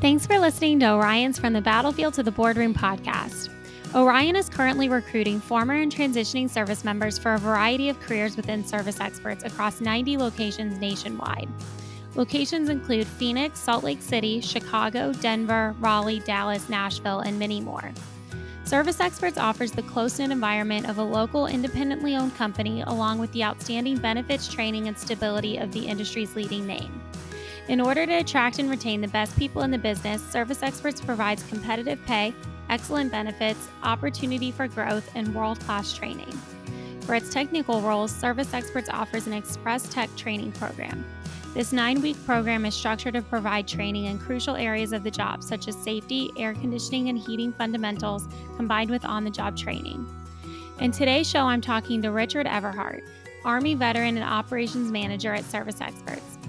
Thanks 0.00 0.26
for 0.26 0.38
listening 0.38 0.80
to 0.80 0.94
Orion's 0.94 1.38
From 1.38 1.52
the 1.52 1.60
Battlefield 1.60 2.14
to 2.14 2.22
the 2.22 2.30
Boardroom 2.30 2.72
podcast. 2.72 3.50
Orion 3.94 4.34
is 4.34 4.48
currently 4.48 4.88
recruiting 4.88 5.38
former 5.40 5.74
and 5.74 5.94
transitioning 5.94 6.48
service 6.48 6.84
members 6.84 7.18
for 7.18 7.34
a 7.34 7.38
variety 7.38 7.90
of 7.90 8.00
careers 8.00 8.34
within 8.34 8.64
service 8.64 8.98
experts 8.98 9.44
across 9.44 9.82
90 9.82 10.16
locations 10.16 10.78
nationwide. 10.78 11.50
Locations 12.14 12.70
include 12.70 13.06
Phoenix, 13.06 13.60
Salt 13.60 13.84
Lake 13.84 14.00
City, 14.00 14.40
Chicago, 14.40 15.12
Denver, 15.12 15.74
Raleigh, 15.80 16.20
Dallas, 16.20 16.70
Nashville, 16.70 17.20
and 17.20 17.38
many 17.38 17.60
more. 17.60 17.92
Service 18.64 19.00
Experts 19.00 19.36
offers 19.36 19.70
the 19.70 19.82
close 19.82 20.18
knit 20.18 20.30
environment 20.30 20.88
of 20.88 20.96
a 20.96 21.02
local, 21.02 21.46
independently 21.46 22.16
owned 22.16 22.34
company, 22.36 22.80
along 22.86 23.18
with 23.18 23.30
the 23.32 23.44
outstanding 23.44 23.98
benefits, 23.98 24.48
training, 24.48 24.88
and 24.88 24.96
stability 24.96 25.58
of 25.58 25.70
the 25.72 25.86
industry's 25.86 26.34
leading 26.34 26.66
name. 26.66 27.02
In 27.70 27.80
order 27.80 28.04
to 28.04 28.14
attract 28.14 28.58
and 28.58 28.68
retain 28.68 29.00
the 29.00 29.06
best 29.06 29.38
people 29.38 29.62
in 29.62 29.70
the 29.70 29.78
business, 29.78 30.20
Service 30.28 30.60
Experts 30.60 31.00
provides 31.00 31.44
competitive 31.44 32.04
pay, 32.04 32.34
excellent 32.68 33.12
benefits, 33.12 33.68
opportunity 33.84 34.50
for 34.50 34.66
growth, 34.66 35.08
and 35.14 35.32
world 35.32 35.60
class 35.60 35.92
training. 35.92 36.32
For 37.02 37.14
its 37.14 37.32
technical 37.32 37.80
roles, 37.80 38.10
Service 38.10 38.52
Experts 38.54 38.88
offers 38.88 39.28
an 39.28 39.34
Express 39.34 39.88
Tech 39.88 40.10
training 40.16 40.50
program. 40.50 41.04
This 41.54 41.72
nine 41.72 42.02
week 42.02 42.16
program 42.26 42.66
is 42.66 42.74
structured 42.74 43.14
to 43.14 43.22
provide 43.22 43.68
training 43.68 44.06
in 44.06 44.18
crucial 44.18 44.56
areas 44.56 44.92
of 44.92 45.04
the 45.04 45.10
job, 45.12 45.40
such 45.40 45.68
as 45.68 45.76
safety, 45.76 46.28
air 46.36 46.54
conditioning, 46.54 47.08
and 47.08 47.20
heating 47.20 47.52
fundamentals, 47.52 48.26
combined 48.56 48.90
with 48.90 49.04
on 49.04 49.22
the 49.22 49.30
job 49.30 49.56
training. 49.56 50.04
In 50.80 50.90
today's 50.90 51.30
show, 51.30 51.44
I'm 51.44 51.60
talking 51.60 52.02
to 52.02 52.10
Richard 52.10 52.48
Everhart, 52.48 53.02
Army 53.44 53.76
veteran 53.76 54.16
and 54.16 54.28
operations 54.28 54.90
manager 54.90 55.32
at 55.32 55.44
Service 55.44 55.80
Experts. 55.80 56.39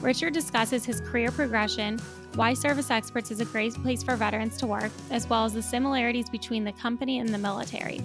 Richard 0.00 0.32
discusses 0.32 0.84
his 0.84 1.00
career 1.00 1.32
progression, 1.32 1.98
why 2.34 2.54
Service 2.54 2.90
Experts 2.90 3.30
is 3.30 3.40
a 3.40 3.44
great 3.44 3.74
place 3.74 4.02
for 4.02 4.16
veterans 4.16 4.56
to 4.58 4.66
work, 4.66 4.90
as 5.10 5.28
well 5.28 5.44
as 5.44 5.52
the 5.54 5.62
similarities 5.62 6.28
between 6.30 6.64
the 6.64 6.72
company 6.72 7.18
and 7.18 7.28
the 7.30 7.38
military. 7.38 8.00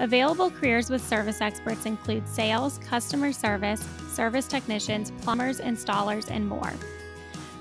Available 0.00 0.50
careers 0.50 0.90
with 0.90 1.06
Service 1.06 1.40
Experts 1.40 1.86
include 1.86 2.26
sales, 2.26 2.78
customer 2.78 3.32
service, 3.32 3.86
service 4.12 4.48
technicians, 4.48 5.12
plumbers, 5.22 5.60
installers, 5.60 6.28
and 6.30 6.48
more. 6.48 6.72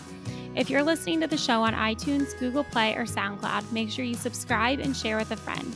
If 0.53 0.69
you're 0.69 0.83
listening 0.83 1.21
to 1.21 1.27
the 1.27 1.37
show 1.37 1.61
on 1.61 1.73
iTunes, 1.73 2.37
Google 2.37 2.65
Play, 2.65 2.93
or 2.95 3.05
SoundCloud, 3.05 3.71
make 3.71 3.89
sure 3.89 4.03
you 4.03 4.15
subscribe 4.15 4.79
and 4.79 4.95
share 4.95 5.17
with 5.17 5.31
a 5.31 5.37
friend. 5.37 5.73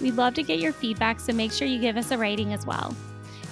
We'd 0.00 0.14
love 0.14 0.32
to 0.34 0.42
get 0.42 0.58
your 0.58 0.72
feedback, 0.72 1.20
so 1.20 1.34
make 1.34 1.52
sure 1.52 1.68
you 1.68 1.78
give 1.78 1.98
us 1.98 2.10
a 2.10 2.16
rating 2.16 2.54
as 2.54 2.64
well. 2.64 2.96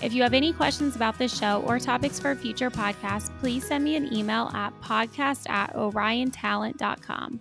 If 0.02 0.14
you 0.14 0.22
have 0.22 0.32
any 0.32 0.54
questions 0.54 0.96
about 0.96 1.18
this 1.18 1.36
show 1.36 1.62
or 1.66 1.78
topics 1.78 2.18
for 2.18 2.30
a 2.30 2.36
future 2.36 2.70
podcast, 2.70 3.30
please 3.40 3.66
send 3.66 3.84
me 3.84 3.96
an 3.96 4.10
email 4.14 4.50
at 4.54 4.72
podcast 4.80 5.48
at 5.50 5.74
oriontalent.com. 5.74 7.40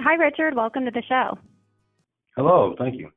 Hi, 0.00 0.14
Richard. 0.14 0.54
Welcome 0.54 0.84
to 0.84 0.92
the 0.92 1.02
show. 1.08 1.38
Hello. 2.36 2.76
Thank 2.78 2.98
you. 2.98 3.10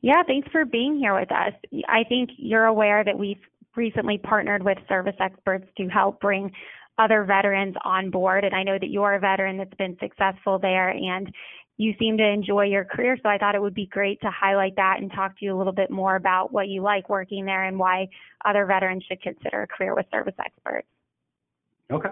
Yeah, 0.00 0.22
thanks 0.24 0.48
for 0.52 0.64
being 0.64 0.96
here 0.96 1.18
with 1.18 1.32
us. 1.32 1.52
I 1.88 2.04
think 2.08 2.30
you're 2.36 2.66
aware 2.66 3.02
that 3.02 3.18
we've 3.18 3.40
recently 3.74 4.18
partnered 4.18 4.62
with 4.62 4.78
service 4.88 5.16
experts 5.20 5.66
to 5.76 5.88
help 5.88 6.20
bring 6.20 6.52
other 6.98 7.24
veterans 7.24 7.74
on 7.84 8.10
board. 8.10 8.44
And 8.44 8.54
I 8.54 8.62
know 8.62 8.78
that 8.78 8.90
you're 8.90 9.14
a 9.14 9.20
veteran 9.20 9.58
that's 9.58 9.74
been 9.74 9.96
successful 10.00 10.58
there. 10.58 10.90
And 10.90 11.32
you 11.78 11.94
seem 11.98 12.16
to 12.16 12.24
enjoy 12.24 12.64
your 12.64 12.84
career. 12.84 13.18
So 13.22 13.28
I 13.28 13.38
thought 13.38 13.54
it 13.54 13.60
would 13.60 13.74
be 13.74 13.86
great 13.86 14.20
to 14.22 14.30
highlight 14.30 14.76
that 14.76 14.96
and 15.00 15.12
talk 15.12 15.38
to 15.38 15.44
you 15.44 15.54
a 15.54 15.58
little 15.58 15.72
bit 15.72 15.90
more 15.90 16.16
about 16.16 16.52
what 16.52 16.68
you 16.68 16.82
like 16.82 17.08
working 17.08 17.44
there 17.44 17.64
and 17.64 17.78
why 17.78 18.08
other 18.44 18.64
veterans 18.64 19.04
should 19.06 19.20
consider 19.20 19.62
a 19.62 19.66
career 19.66 19.94
with 19.94 20.06
service 20.10 20.34
experts. 20.38 20.88
Okay. 21.92 22.08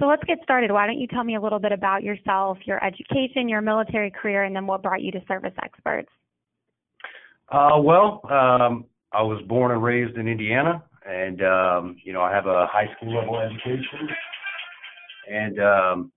So 0.00 0.06
let's 0.06 0.22
get 0.24 0.38
started. 0.42 0.70
Why 0.70 0.86
don't 0.86 0.98
you 0.98 1.08
tell 1.08 1.24
me 1.24 1.36
a 1.36 1.40
little 1.40 1.58
bit 1.58 1.72
about 1.72 2.02
yourself, 2.02 2.58
your 2.64 2.82
education, 2.84 3.48
your 3.48 3.60
military 3.60 4.10
career, 4.10 4.44
and 4.44 4.54
then 4.54 4.66
what 4.66 4.82
brought 4.82 5.02
you 5.02 5.10
to 5.12 5.20
service 5.26 5.54
experts? 5.62 6.08
Uh, 7.50 7.78
well, 7.80 8.20
um, 8.30 8.84
I 9.12 9.22
was 9.22 9.42
born 9.48 9.72
and 9.72 9.82
raised 9.82 10.16
in 10.16 10.28
Indiana, 10.28 10.82
and 11.08 11.42
um, 11.42 11.96
you 12.04 12.12
know 12.12 12.20
I 12.20 12.32
have 12.32 12.46
a 12.46 12.66
high 12.66 12.86
school 12.96 13.16
level 13.16 13.40
education, 13.40 14.08
and 15.28 15.60
um, 15.60 16.12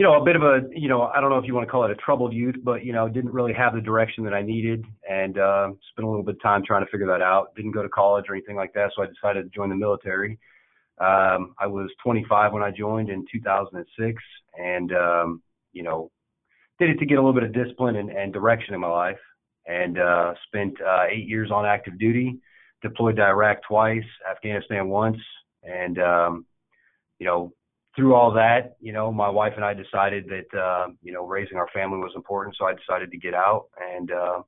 you 0.00 0.06
know, 0.06 0.14
a 0.14 0.24
bit 0.24 0.34
of 0.34 0.40
a, 0.42 0.62
you 0.72 0.88
know, 0.88 1.02
I 1.02 1.20
don't 1.20 1.28
know 1.28 1.36
if 1.36 1.44
you 1.44 1.54
want 1.54 1.66
to 1.66 1.70
call 1.70 1.84
it 1.84 1.90
a 1.90 1.94
troubled 1.96 2.32
youth, 2.32 2.56
but 2.64 2.86
you 2.86 2.94
know, 2.94 3.06
didn't 3.06 3.34
really 3.34 3.52
have 3.52 3.74
the 3.74 3.82
direction 3.82 4.24
that 4.24 4.32
I 4.32 4.40
needed, 4.40 4.82
and 5.06 5.36
uh, 5.36 5.68
spent 5.90 6.06
a 6.06 6.10
little 6.10 6.24
bit 6.24 6.36
of 6.36 6.42
time 6.42 6.62
trying 6.64 6.82
to 6.86 6.90
figure 6.90 7.06
that 7.08 7.20
out. 7.20 7.54
Didn't 7.54 7.72
go 7.72 7.82
to 7.82 7.88
college 7.90 8.24
or 8.30 8.34
anything 8.34 8.56
like 8.56 8.72
that, 8.72 8.92
so 8.96 9.02
I 9.02 9.06
decided 9.08 9.42
to 9.42 9.50
join 9.50 9.68
the 9.68 9.74
military. 9.74 10.38
Um, 10.98 11.54
I 11.58 11.66
was 11.66 11.90
25 12.02 12.54
when 12.54 12.62
I 12.62 12.70
joined 12.70 13.10
in 13.10 13.26
2006, 13.30 14.22
and 14.58 14.90
um, 14.94 15.42
you 15.74 15.82
know, 15.82 16.10
did 16.78 16.88
it 16.88 16.98
to 16.98 17.04
get 17.04 17.18
a 17.18 17.20
little 17.20 17.38
bit 17.38 17.42
of 17.42 17.52
discipline 17.52 17.96
and, 17.96 18.08
and 18.08 18.32
direction 18.32 18.72
in 18.72 18.80
my 18.80 18.88
life, 18.88 19.20
and 19.66 19.98
uh, 19.98 20.32
spent 20.46 20.80
uh, 20.80 21.04
eight 21.10 21.28
years 21.28 21.50
on 21.50 21.66
active 21.66 21.98
duty, 21.98 22.38
deployed 22.82 23.16
to 23.16 23.22
Iraq 23.22 23.58
twice, 23.66 24.04
Afghanistan 24.30 24.88
once, 24.88 25.18
and 25.62 25.98
um, 25.98 26.46
you 27.18 27.26
know, 27.26 27.52
through 27.94 28.14
all 28.14 28.32
that, 28.32 28.76
you 28.80 28.92
know, 28.92 29.12
my 29.12 29.28
wife 29.28 29.52
and 29.56 29.64
I 29.64 29.74
decided 29.74 30.26
that, 30.28 30.58
uh, 30.58 30.88
you 31.02 31.12
know, 31.12 31.26
raising 31.26 31.56
our 31.56 31.68
family 31.74 31.98
was 31.98 32.12
important. 32.14 32.56
So 32.58 32.64
I 32.64 32.74
decided 32.74 33.10
to 33.10 33.18
get 33.18 33.34
out. 33.34 33.66
And 33.78 34.10
uh, 34.12 34.42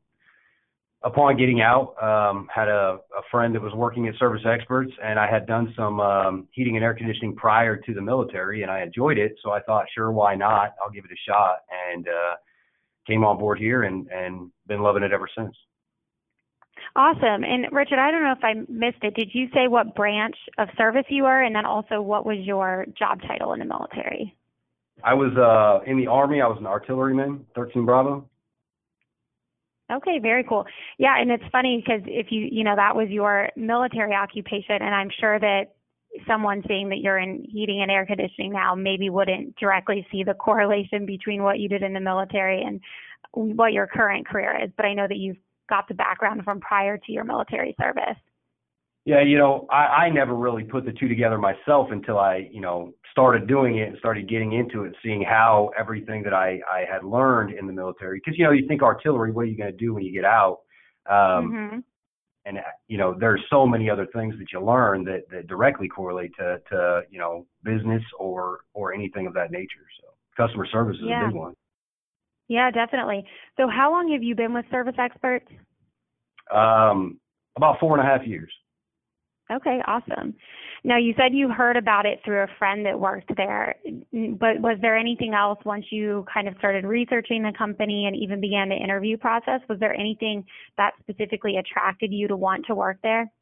upon 1.02 1.36
getting 1.36 1.60
out, 1.60 1.94
um, 2.02 2.48
had 2.54 2.68
a, 2.68 2.98
a 3.16 3.22
friend 3.30 3.54
that 3.54 3.60
was 3.60 3.74
working 3.74 4.06
at 4.08 4.14
Service 4.16 4.42
Experts, 4.46 4.92
and 5.02 5.18
I 5.18 5.28
had 5.28 5.46
done 5.46 5.72
some 5.76 6.00
um, 6.00 6.48
heating 6.52 6.76
and 6.76 6.84
air 6.84 6.94
conditioning 6.94 7.34
prior 7.34 7.76
to 7.76 7.94
the 7.94 8.00
military, 8.00 8.62
and 8.62 8.70
I 8.70 8.82
enjoyed 8.82 9.18
it. 9.18 9.34
So 9.42 9.50
I 9.50 9.60
thought, 9.60 9.86
sure, 9.94 10.12
why 10.12 10.34
not? 10.34 10.74
I'll 10.82 10.90
give 10.90 11.04
it 11.04 11.10
a 11.10 11.30
shot. 11.30 11.58
And 11.90 12.06
uh, 12.08 12.36
came 13.06 13.24
on 13.24 13.38
board 13.38 13.58
here 13.58 13.82
and, 13.82 14.06
and 14.08 14.50
been 14.66 14.80
loving 14.80 15.02
it 15.02 15.12
ever 15.12 15.28
since. 15.36 15.54
Awesome. 16.94 17.42
And 17.42 17.66
Richard, 17.72 17.98
I 17.98 18.10
don't 18.10 18.22
know 18.22 18.32
if 18.32 18.44
I 18.44 18.54
missed 18.70 19.02
it. 19.02 19.14
Did 19.14 19.30
you 19.32 19.48
say 19.54 19.66
what 19.66 19.94
branch 19.94 20.36
of 20.58 20.68
service 20.76 21.06
you 21.08 21.22
were, 21.22 21.42
and 21.42 21.56
then 21.56 21.64
also 21.64 22.02
what 22.02 22.26
was 22.26 22.38
your 22.40 22.86
job 22.98 23.20
title 23.22 23.54
in 23.54 23.60
the 23.60 23.64
military? 23.64 24.36
I 25.02 25.14
was 25.14 25.32
uh, 25.36 25.88
in 25.90 25.96
the 25.96 26.06
Army. 26.06 26.42
I 26.42 26.46
was 26.46 26.58
an 26.60 26.66
artilleryman, 26.66 27.46
13 27.54 27.86
Bravo. 27.86 28.28
Okay, 29.90 30.18
very 30.20 30.44
cool. 30.44 30.64
Yeah, 30.98 31.20
and 31.20 31.30
it's 31.30 31.44
funny 31.50 31.82
because 31.84 32.02
if 32.06 32.26
you, 32.30 32.48
you 32.50 32.64
know, 32.64 32.76
that 32.76 32.94
was 32.94 33.08
your 33.08 33.50
military 33.56 34.14
occupation, 34.14 34.76
and 34.80 34.94
I'm 34.94 35.10
sure 35.18 35.38
that 35.38 35.74
someone 36.26 36.62
seeing 36.68 36.90
that 36.90 36.98
you're 36.98 37.18
in 37.18 37.44
heating 37.50 37.80
and 37.82 37.90
air 37.90 38.06
conditioning 38.06 38.52
now 38.52 38.74
maybe 38.74 39.10
wouldn't 39.10 39.56
directly 39.56 40.06
see 40.12 40.24
the 40.24 40.34
correlation 40.40 41.06
between 41.06 41.42
what 41.42 41.58
you 41.58 41.68
did 41.68 41.82
in 41.82 41.94
the 41.94 42.00
military 42.00 42.62
and 42.62 42.80
what 43.32 43.72
your 43.72 43.86
current 43.86 44.26
career 44.26 44.58
is. 44.62 44.70
But 44.76 44.86
I 44.86 44.94
know 44.94 45.08
that 45.08 45.16
you've 45.16 45.36
got 45.68 45.88
the 45.88 45.94
background 45.94 46.42
from 46.44 46.60
prior 46.60 46.98
to 46.98 47.12
your 47.12 47.24
military 47.24 47.74
service? 47.80 48.16
Yeah, 49.04 49.22
you 49.22 49.36
know, 49.36 49.66
I, 49.68 50.04
I 50.04 50.10
never 50.10 50.34
really 50.34 50.62
put 50.62 50.84
the 50.84 50.92
two 50.92 51.08
together 51.08 51.36
myself 51.36 51.88
until 51.90 52.18
I, 52.18 52.48
you 52.52 52.60
know, 52.60 52.94
started 53.10 53.48
doing 53.48 53.78
it 53.78 53.88
and 53.88 53.98
started 53.98 54.28
getting 54.28 54.52
into 54.52 54.84
it, 54.84 54.88
and 54.88 54.96
seeing 55.02 55.22
how 55.22 55.70
everything 55.78 56.22
that 56.22 56.32
I, 56.32 56.60
I 56.70 56.84
had 56.90 57.02
learned 57.02 57.58
in 57.58 57.66
the 57.66 57.72
military. 57.72 58.20
Because 58.24 58.38
you 58.38 58.44
know, 58.44 58.52
you 58.52 58.66
think 58.68 58.80
artillery, 58.82 59.32
what 59.32 59.42
are 59.42 59.46
you 59.46 59.56
going 59.56 59.72
to 59.72 59.76
do 59.76 59.92
when 59.94 60.04
you 60.04 60.12
get 60.12 60.24
out? 60.24 60.60
Um, 61.10 61.50
mm-hmm. 61.50 61.78
And 62.44 62.58
you 62.86 62.96
know, 62.96 63.14
there's 63.18 63.42
so 63.50 63.66
many 63.66 63.90
other 63.90 64.06
things 64.14 64.36
that 64.38 64.52
you 64.52 64.64
learn 64.64 65.04
that, 65.04 65.22
that 65.30 65.48
directly 65.48 65.88
correlate 65.88 66.32
to, 66.38 66.58
to 66.70 67.02
you 67.10 67.18
know 67.18 67.46
business 67.64 68.02
or 68.18 68.60
or 68.72 68.94
anything 68.94 69.26
of 69.26 69.34
that 69.34 69.50
nature. 69.50 69.86
So 70.00 70.08
customer 70.36 70.66
service 70.66 70.96
is 70.96 71.06
yeah. 71.06 71.24
a 71.24 71.28
big 71.28 71.36
one. 71.36 71.54
Yeah, 72.52 72.70
definitely. 72.70 73.24
So 73.56 73.66
how 73.66 73.90
long 73.90 74.12
have 74.12 74.22
you 74.22 74.34
been 74.34 74.52
with 74.52 74.66
Service 74.70 74.96
Experts? 74.98 75.46
Um, 76.54 77.18
about 77.56 77.80
four 77.80 77.98
and 77.98 78.06
a 78.06 78.10
half 78.10 78.26
years. 78.26 78.52
Okay, 79.50 79.80
awesome. 79.86 80.34
Now 80.84 80.98
you 80.98 81.14
said 81.16 81.32
you 81.32 81.48
heard 81.48 81.78
about 81.78 82.04
it 82.04 82.20
through 82.24 82.42
a 82.42 82.46
friend 82.58 82.84
that 82.84 83.00
worked 83.00 83.34
there, 83.36 83.76
but 84.12 84.60
was 84.60 84.76
there 84.82 84.98
anything 84.98 85.32
else 85.32 85.58
once 85.64 85.86
you 85.90 86.26
kind 86.32 86.46
of 86.46 86.54
started 86.58 86.84
researching 86.84 87.42
the 87.42 87.52
company 87.56 88.04
and 88.06 88.14
even 88.16 88.38
began 88.38 88.68
the 88.68 88.76
interview 88.76 89.16
process? 89.16 89.60
Was 89.70 89.78
there 89.80 89.94
anything 89.94 90.44
that 90.76 90.92
specifically 91.00 91.56
attracted 91.56 92.12
you 92.12 92.28
to 92.28 92.36
want 92.36 92.66
to 92.66 92.74
work 92.74 92.98
there? 93.02 93.32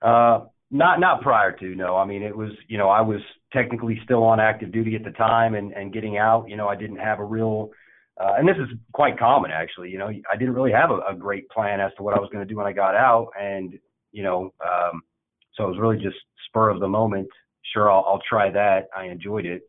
Uh, 0.00 0.44
not 0.70 1.00
not 1.00 1.22
prior 1.22 1.52
to 1.52 1.74
no. 1.74 1.96
I 1.96 2.04
mean, 2.04 2.22
it 2.22 2.36
was 2.36 2.50
you 2.68 2.78
know 2.78 2.88
I 2.88 3.00
was 3.00 3.20
technically 3.52 3.98
still 4.04 4.22
on 4.22 4.38
active 4.38 4.70
duty 4.70 4.94
at 4.94 5.02
the 5.02 5.12
time 5.12 5.54
and 5.54 5.72
and 5.72 5.92
getting 5.92 6.18
out. 6.18 6.48
You 6.48 6.56
know, 6.56 6.68
I 6.68 6.76
didn't 6.76 6.98
have 6.98 7.18
a 7.18 7.24
real 7.24 7.70
uh, 8.20 8.34
and 8.38 8.48
this 8.48 8.56
is 8.56 8.68
quite 8.92 9.18
common 9.18 9.50
actually. 9.50 9.90
You 9.90 9.98
know, 9.98 10.08
I 10.08 10.36
didn't 10.36 10.54
really 10.54 10.72
have 10.72 10.90
a, 10.90 11.00
a 11.10 11.14
great 11.14 11.48
plan 11.50 11.80
as 11.80 11.92
to 11.96 12.02
what 12.02 12.14
I 12.14 12.20
was 12.20 12.30
going 12.32 12.46
to 12.46 12.48
do 12.48 12.56
when 12.56 12.66
I 12.66 12.72
got 12.72 12.94
out, 12.94 13.28
and 13.40 13.78
you 14.12 14.22
know, 14.22 14.52
um, 14.64 15.02
so 15.54 15.64
it 15.64 15.68
was 15.68 15.78
really 15.78 15.98
just 15.98 16.16
spur 16.46 16.70
of 16.70 16.80
the 16.80 16.88
moment. 16.88 17.28
Sure, 17.72 17.90
I'll, 17.90 18.04
I'll 18.06 18.22
try 18.28 18.50
that. 18.50 18.88
I 18.96 19.06
enjoyed 19.06 19.44
it, 19.44 19.62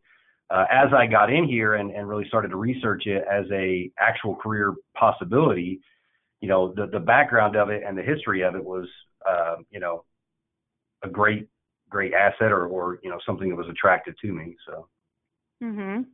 uh, 0.49 0.65
as 0.71 0.93
I 0.93 1.07
got 1.07 1.31
in 1.31 1.45
here 1.45 1.75
and, 1.75 1.91
and 1.91 2.07
really 2.07 2.27
started 2.27 2.49
to 2.49 2.55
research 2.55 3.05
it 3.05 3.23
as 3.29 3.45
a 3.51 3.91
actual 3.99 4.35
career 4.35 4.75
possibility, 4.95 5.81
you 6.39 6.47
know, 6.47 6.73
the, 6.75 6.87
the 6.87 6.99
background 6.99 7.55
of 7.55 7.69
it 7.69 7.83
and 7.85 7.97
the 7.97 8.03
history 8.03 8.43
of 8.43 8.55
it 8.55 8.63
was, 8.63 8.87
uh, 9.27 9.55
you 9.71 9.79
know, 9.79 10.05
a 11.03 11.09
great, 11.09 11.47
great 11.89 12.13
asset 12.13 12.51
or, 12.51 12.67
or, 12.67 12.99
you 13.03 13.09
know, 13.09 13.17
something 13.25 13.49
that 13.49 13.55
was 13.55 13.67
attractive 13.69 14.13
to 14.21 14.31
me. 14.31 14.55
So. 14.67 14.87
Mhm. 15.61 16.05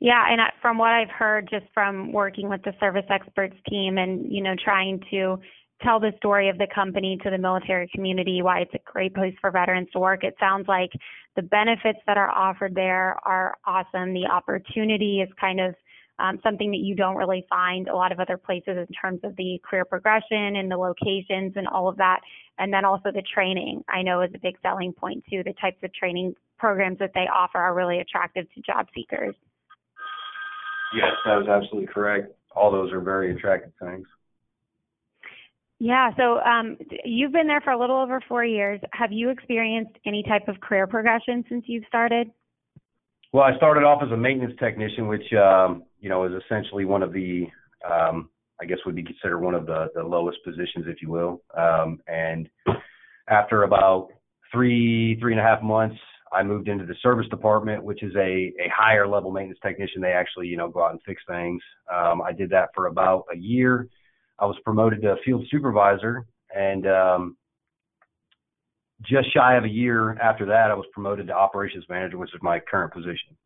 Yeah, 0.00 0.26
and 0.30 0.40
from 0.60 0.78
what 0.78 0.90
I've 0.92 1.10
heard 1.10 1.48
just 1.48 1.66
from 1.72 2.12
working 2.12 2.48
with 2.48 2.62
the 2.62 2.74
service 2.80 3.06
experts 3.08 3.56
team 3.68 3.98
and, 3.98 4.30
you 4.30 4.42
know, 4.42 4.54
trying 4.56 5.00
to 5.10 5.40
tell 5.82 5.98
the 5.98 6.12
story 6.18 6.48
of 6.50 6.58
the 6.58 6.66
company 6.74 7.16
to 7.22 7.30
the 7.30 7.38
military 7.38 7.88
community, 7.94 8.42
why 8.42 8.60
it's 8.60 8.74
a 8.74 8.78
great 8.84 9.14
place 9.14 9.34
for 9.40 9.50
veterans 9.50 9.88
to 9.92 9.98
work. 9.98 10.22
It 10.24 10.36
sounds 10.38 10.68
like 10.68 10.90
the 11.36 11.42
benefits 11.42 11.98
that 12.06 12.18
are 12.18 12.30
offered 12.30 12.74
there 12.74 13.16
are 13.24 13.56
awesome. 13.64 14.12
The 14.12 14.26
opportunity 14.26 15.22
is 15.22 15.28
kind 15.40 15.60
of 15.60 15.74
um, 16.20 16.38
something 16.42 16.70
that 16.70 16.78
you 16.78 16.94
don't 16.94 17.16
really 17.16 17.46
find 17.48 17.88
a 17.88 17.94
lot 17.94 18.12
of 18.12 18.20
other 18.20 18.36
places 18.36 18.76
in 18.76 18.86
terms 19.00 19.20
of 19.24 19.36
the 19.36 19.60
career 19.68 19.84
progression 19.84 20.56
and 20.56 20.70
the 20.70 20.76
locations 20.76 21.54
and 21.56 21.66
all 21.66 21.88
of 21.88 21.96
that. 21.96 22.20
And 22.58 22.72
then 22.72 22.84
also 22.84 23.10
the 23.12 23.22
training, 23.34 23.82
I 23.88 24.02
know 24.02 24.20
is 24.20 24.30
a 24.34 24.38
big 24.38 24.56
selling 24.62 24.92
point 24.92 25.24
too. 25.30 25.42
The 25.44 25.54
types 25.60 25.78
of 25.82 25.92
training 25.94 26.34
programs 26.58 26.98
that 26.98 27.12
they 27.14 27.26
offer 27.34 27.58
are 27.58 27.74
really 27.74 28.00
attractive 28.00 28.46
to 28.54 28.60
job 28.60 28.86
seekers. 28.94 29.34
Yes, 30.94 31.12
that 31.24 31.42
is 31.42 31.48
absolutely 31.48 31.92
correct. 31.92 32.34
All 32.54 32.70
those 32.70 32.92
are 32.92 33.00
very 33.00 33.34
attractive 33.34 33.72
things. 33.80 34.06
Yeah, 35.78 36.10
so 36.18 36.40
um, 36.40 36.76
you've 37.06 37.32
been 37.32 37.46
there 37.46 37.62
for 37.62 37.70
a 37.70 37.78
little 37.78 37.96
over 37.96 38.20
four 38.28 38.44
years. 38.44 38.80
Have 38.92 39.12
you 39.12 39.30
experienced 39.30 39.96
any 40.04 40.22
type 40.22 40.46
of 40.46 40.60
career 40.60 40.86
progression 40.86 41.42
since 41.48 41.64
you've 41.66 41.84
started? 41.88 42.30
Well, 43.32 43.44
I 43.44 43.56
started 43.56 43.84
off 43.84 44.02
as 44.04 44.10
a 44.10 44.16
maintenance 44.16 44.54
technician, 44.58 45.06
which 45.06 45.32
um, 45.32 45.84
you 46.00 46.08
know 46.08 46.24
is 46.24 46.42
essentially 46.44 46.84
one 46.84 47.02
of 47.02 47.12
the, 47.12 47.46
um, 47.88 48.30
I 48.60 48.64
guess 48.64 48.78
would 48.86 48.96
be 48.96 49.02
considered 49.02 49.38
one 49.40 49.54
of 49.54 49.66
the, 49.66 49.88
the 49.94 50.02
lowest 50.02 50.38
positions, 50.44 50.86
if 50.86 51.00
you 51.02 51.10
will. 51.10 51.42
Um, 51.56 51.98
and 52.06 52.48
after 53.28 53.62
about 53.62 54.08
three 54.52 55.18
three 55.20 55.32
and 55.32 55.40
a 55.40 55.44
half 55.44 55.62
months, 55.62 55.96
I 56.32 56.42
moved 56.42 56.68
into 56.68 56.86
the 56.86 56.94
service 57.02 57.28
department, 57.28 57.84
which 57.84 58.02
is 58.02 58.14
a 58.16 58.52
a 58.58 58.68
higher 58.74 59.06
level 59.06 59.30
maintenance 59.30 59.60
technician. 59.62 60.00
They 60.00 60.12
actually 60.12 60.48
you 60.48 60.56
know 60.56 60.68
go 60.68 60.84
out 60.84 60.92
and 60.92 61.00
fix 61.06 61.22
things. 61.28 61.62
Um, 61.92 62.22
I 62.22 62.32
did 62.32 62.50
that 62.50 62.70
for 62.74 62.86
about 62.86 63.24
a 63.32 63.36
year 63.36 63.88
I 64.40 64.46
was 64.46 64.56
promoted 64.64 65.02
to 65.02 65.16
field 65.24 65.46
supervisor, 65.50 66.24
and 66.54 66.86
um, 66.86 67.36
just 69.02 69.32
shy 69.34 69.56
of 69.56 69.64
a 69.64 69.68
year 69.68 70.18
after 70.18 70.46
that, 70.46 70.70
I 70.70 70.74
was 70.74 70.86
promoted 70.92 71.26
to 71.26 71.34
operations 71.34 71.84
manager, 71.88 72.16
which 72.16 72.34
is 72.34 72.40
my 72.42 72.58
current 72.58 72.92
position. 72.92 73.36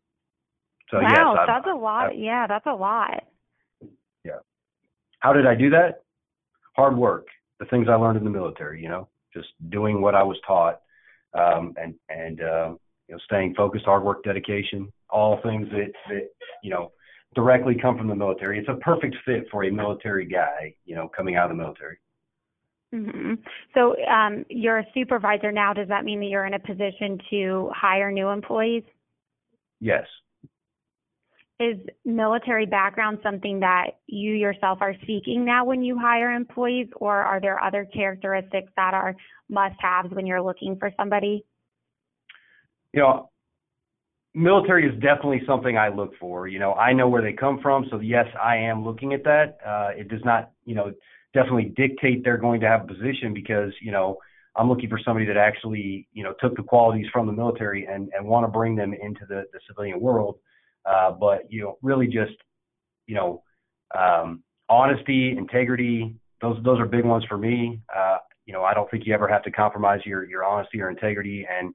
So 0.90 0.98
wow, 1.00 1.34
yes, 1.34 1.44
that's 1.46 1.66
I've, 1.66 1.74
a 1.74 1.78
lot. 1.78 2.10
I've, 2.10 2.18
yeah, 2.18 2.46
that's 2.46 2.66
a 2.66 2.74
lot. 2.74 3.24
Yeah. 4.24 4.38
How 5.20 5.32
did 5.32 5.46
I 5.46 5.54
do 5.54 5.70
that? 5.70 6.02
Hard 6.76 6.96
work. 6.96 7.26
The 7.60 7.66
things 7.66 7.88
I 7.88 7.94
learned 7.94 8.18
in 8.18 8.24
the 8.24 8.30
military. 8.30 8.82
You 8.82 8.88
know, 8.88 9.08
just 9.32 9.48
doing 9.70 10.00
what 10.00 10.14
I 10.14 10.22
was 10.22 10.36
taught, 10.46 10.80
um, 11.34 11.74
and 11.76 11.94
and 12.08 12.40
uh, 12.40 12.74
you 13.08 13.14
know, 13.14 13.18
staying 13.24 13.54
focused, 13.54 13.84
hard 13.84 14.02
work, 14.02 14.24
dedication, 14.24 14.92
all 15.10 15.40
things 15.42 15.68
that 15.70 15.92
that 16.08 16.28
you 16.62 16.70
know 16.70 16.92
directly 17.34 17.76
come 17.80 17.98
from 17.98 18.08
the 18.08 18.14
military. 18.14 18.58
It's 18.58 18.68
a 18.68 18.74
perfect 18.74 19.16
fit 19.24 19.46
for 19.50 19.64
a 19.64 19.70
military 19.70 20.26
guy, 20.26 20.74
you 20.84 20.94
know, 20.94 21.08
coming 21.08 21.36
out 21.36 21.50
of 21.50 21.56
the 21.56 21.62
military. 21.62 21.98
Mm-hmm. 22.94 23.34
So 23.74 23.96
um, 24.06 24.44
you're 24.48 24.78
a 24.78 24.86
supervisor 24.94 25.50
now. 25.50 25.72
Does 25.72 25.88
that 25.88 26.04
mean 26.04 26.20
that 26.20 26.26
you're 26.26 26.46
in 26.46 26.54
a 26.54 26.60
position 26.60 27.18
to 27.30 27.70
hire 27.74 28.12
new 28.12 28.28
employees? 28.28 28.84
Yes. 29.80 30.04
Is 31.60 31.76
military 32.04 32.66
background 32.66 33.18
something 33.22 33.60
that 33.60 33.98
you 34.08 34.32
yourself 34.32 34.78
are 34.80 34.94
seeking 35.06 35.44
now 35.44 35.64
when 35.64 35.84
you 35.84 35.96
hire 35.96 36.32
employees, 36.32 36.88
or 36.96 37.14
are 37.14 37.40
there 37.40 37.62
other 37.62 37.84
characteristics 37.94 38.72
that 38.76 38.92
are 38.92 39.14
must 39.48 39.76
haves 39.78 40.12
when 40.12 40.26
you're 40.26 40.42
looking 40.42 40.76
for 40.76 40.90
somebody? 40.96 41.44
You 42.92 43.02
know, 43.02 43.30
military 44.34 44.88
is 44.88 44.94
definitely 44.94 45.42
something 45.46 45.78
I 45.78 45.90
look 45.90 46.12
for. 46.18 46.48
You 46.48 46.58
know, 46.58 46.74
I 46.74 46.92
know 46.92 47.08
where 47.08 47.22
they 47.22 47.32
come 47.32 47.60
from, 47.62 47.86
so 47.88 48.00
yes, 48.00 48.26
I 48.42 48.56
am 48.56 48.84
looking 48.84 49.12
at 49.12 49.22
that. 49.22 49.58
Uh, 49.64 49.90
it 49.96 50.08
does 50.08 50.24
not, 50.24 50.50
you 50.64 50.74
know, 50.74 50.92
definitely 51.34 51.72
dictate 51.76 52.24
they're 52.24 52.36
going 52.36 52.60
to 52.62 52.68
have 52.68 52.82
a 52.82 52.86
position 52.86 53.32
because, 53.32 53.72
you 53.80 53.92
know, 53.92 54.18
I'm 54.56 54.68
looking 54.68 54.88
for 54.88 54.98
somebody 55.04 55.26
that 55.26 55.36
actually, 55.36 56.08
you 56.12 56.24
know, 56.24 56.34
took 56.40 56.56
the 56.56 56.62
qualities 56.64 57.06
from 57.12 57.26
the 57.26 57.32
military 57.32 57.86
and, 57.86 58.10
and 58.16 58.26
want 58.26 58.44
to 58.44 58.50
bring 58.50 58.74
them 58.74 58.92
into 58.92 59.20
the, 59.28 59.44
the 59.52 59.60
civilian 59.68 60.00
world. 60.00 60.38
Uh, 60.86 61.12
but, 61.12 61.50
you 61.50 61.62
know, 61.62 61.78
really 61.82 62.06
just, 62.06 62.34
you 63.06 63.14
know, 63.14 63.42
um, 63.96 64.42
honesty, 64.68 65.34
integrity, 65.36 66.14
those, 66.40 66.56
those 66.64 66.78
are 66.80 66.86
big 66.86 67.04
ones 67.04 67.24
for 67.28 67.38
me. 67.38 67.80
Uh, 67.94 68.18
you 68.46 68.52
know, 68.52 68.64
I 68.64 68.74
don't 68.74 68.90
think 68.90 69.06
you 69.06 69.14
ever 69.14 69.28
have 69.28 69.42
to 69.44 69.50
compromise 69.50 70.00
your, 70.04 70.24
your 70.28 70.44
honesty 70.44 70.80
or 70.80 70.90
integrity. 70.90 71.46
And, 71.50 71.74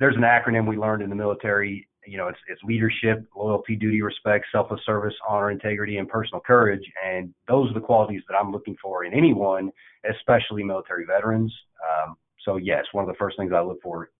there's 0.00 0.16
an 0.16 0.22
acronym 0.22 0.68
we 0.68 0.76
learned 0.76 1.02
in 1.02 1.08
the 1.08 1.16
military. 1.16 1.86
You 2.06 2.18
know, 2.18 2.28
it's, 2.28 2.38
it's 2.48 2.60
leadership, 2.64 3.24
loyalty, 3.34 3.76
duty, 3.76 4.02
respect, 4.02 4.46
selfless 4.52 4.80
service, 4.84 5.14
honor, 5.26 5.50
integrity, 5.50 5.98
and 5.98 6.08
personal 6.08 6.40
courage. 6.40 6.82
And 7.06 7.32
those 7.48 7.70
are 7.70 7.74
the 7.74 7.80
qualities 7.80 8.22
that 8.28 8.34
I'm 8.34 8.52
looking 8.52 8.76
for 8.82 9.04
in 9.04 9.14
anyone, 9.14 9.70
especially 10.10 10.64
military 10.64 11.06
veterans. 11.06 11.54
Um, 11.80 12.16
so 12.44 12.56
yes, 12.56 12.84
one 12.92 13.04
of 13.04 13.08
the 13.08 13.18
first 13.18 13.38
things 13.38 13.52
I 13.54 13.60
look 13.60 13.80
for 13.82 14.10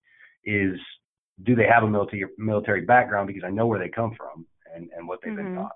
is 0.45 0.79
do 1.45 1.55
they 1.55 1.67
have 1.67 1.83
a 1.83 1.89
military 1.89 2.25
military 2.39 2.83
background 2.83 3.27
because 3.27 3.43
I 3.45 3.51
know 3.51 3.67
where 3.67 3.79
they 3.79 3.89
come 3.89 4.13
from 4.17 4.47
and, 4.75 4.91
and 4.97 5.07
what 5.07 5.21
they've 5.23 5.33
mm-hmm. 5.33 5.55
been 5.55 5.57
taught. 5.57 5.73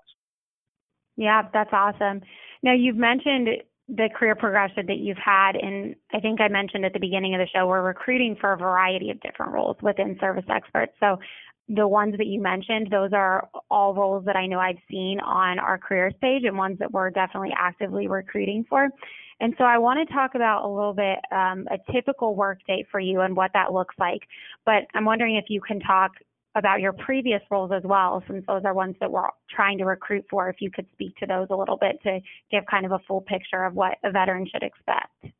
Yeah, 1.15 1.43
that's 1.53 1.71
awesome. 1.73 2.21
Now 2.63 2.73
you've 2.73 2.95
mentioned 2.95 3.49
the 3.89 4.09
career 4.15 4.35
progression 4.35 4.85
that 4.85 4.99
you've 4.99 5.17
had. 5.17 5.55
And 5.55 5.95
I 6.13 6.19
think 6.19 6.39
I 6.39 6.47
mentioned 6.47 6.85
at 6.85 6.93
the 6.93 6.99
beginning 6.99 7.33
of 7.33 7.39
the 7.39 7.47
show, 7.47 7.65
we're 7.67 7.81
recruiting 7.81 8.35
for 8.39 8.53
a 8.53 8.57
variety 8.57 9.09
of 9.09 9.19
different 9.21 9.51
roles 9.51 9.77
within 9.81 10.15
service 10.19 10.45
experts. 10.47 10.93
So 10.99 11.17
the 11.67 11.87
ones 11.87 12.15
that 12.17 12.27
you 12.27 12.41
mentioned, 12.41 12.89
those 12.91 13.13
are 13.13 13.49
all 13.69 13.95
roles 13.95 14.25
that 14.25 14.35
I 14.35 14.45
know 14.45 14.59
I've 14.59 14.77
seen 14.89 15.19
on 15.19 15.57
our 15.59 15.77
careers 15.77 16.13
page 16.21 16.43
and 16.43 16.57
ones 16.57 16.77
that 16.79 16.91
we're 16.91 17.09
definitely 17.09 17.53
actively 17.57 18.07
recruiting 18.07 18.63
for. 18.69 18.89
And 19.41 19.53
so 19.57 19.63
I 19.63 19.77
want 19.77 20.05
to 20.05 20.13
talk 20.13 20.35
about 20.35 20.65
a 20.65 20.67
little 20.67 20.93
bit 20.93 21.19
um, 21.31 21.67
a 21.71 21.91
typical 21.91 22.35
work 22.35 22.59
day 22.67 22.85
for 22.91 22.99
you 22.99 23.21
and 23.21 23.35
what 23.35 23.51
that 23.53 23.71
looks 23.71 23.95
like. 23.97 24.21
But 24.65 24.83
I'm 24.93 25.05
wondering 25.05 25.37
if 25.37 25.45
you 25.47 25.61
can 25.61 25.79
talk 25.79 26.11
about 26.55 26.81
your 26.81 26.93
previous 26.93 27.41
roles 27.49 27.71
as 27.71 27.83
well, 27.83 28.23
since 28.27 28.43
those 28.47 28.63
are 28.65 28.73
ones 28.73 28.95
that 28.99 29.11
we're 29.11 29.29
trying 29.49 29.77
to 29.77 29.85
recruit 29.85 30.25
for. 30.29 30.49
If 30.49 30.57
you 30.59 30.71
could 30.71 30.87
speak 30.93 31.15
to 31.17 31.25
those 31.25 31.47
a 31.51 31.55
little 31.55 31.77
bit 31.77 32.01
to 32.03 32.19
give 32.51 32.65
kind 32.69 32.85
of 32.85 32.91
a 32.91 32.99
full 33.07 33.21
picture 33.21 33.63
of 33.63 33.75
what 33.75 33.97
a 34.03 34.11
veteran 34.11 34.47
should 34.51 34.63
expect. 34.63 35.35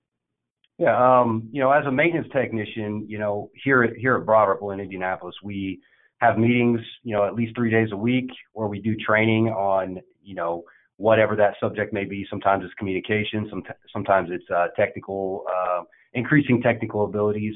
Yeah, 0.78 0.96
um, 0.96 1.50
you 1.52 1.62
know, 1.62 1.72
as 1.72 1.86
a 1.86 1.92
maintenance 1.92 2.28
technician, 2.32 3.06
you 3.10 3.20
know, 3.20 3.50
here 3.66 3.84
at 3.84 3.98
here 3.98 4.16
at 4.16 4.26
Broad 4.26 4.46
Ripple 4.46 4.72
in 4.72 4.80
Indianapolis, 4.80 5.36
we 5.44 5.82
have 6.20 6.38
meetings, 6.38 6.80
you 7.04 7.14
know, 7.14 7.26
at 7.26 7.36
least 7.36 7.54
three 7.56 7.70
days 7.70 7.90
a 7.92 7.98
week 7.98 8.30
where 8.54 8.68
we 8.68 8.80
do 8.80 8.96
training 8.96 9.50
on, 9.50 10.00
you 10.24 10.36
know, 10.36 10.64
whatever 11.00 11.34
that 11.34 11.54
subject 11.62 11.94
may 11.94 12.04
be. 12.04 12.26
Sometimes 12.30 12.66
it's 12.66 12.74
communication, 12.74 13.48
some, 13.50 13.64
sometimes 13.94 14.30
it's 14.32 14.44
uh, 14.54 14.68
technical, 14.76 15.46
uh, 15.50 15.84
increasing 16.14 16.62
technical 16.62 17.06
abilities. 17.06 17.56